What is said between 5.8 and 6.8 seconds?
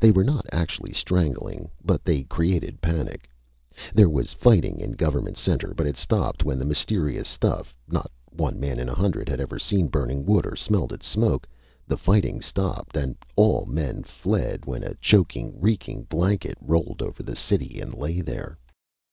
it stopped when the